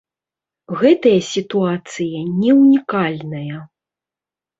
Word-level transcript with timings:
Гэтая 0.79 1.17
сітуацыя 1.33 2.21
не 2.39 2.51
ўнікальная. 2.61 3.59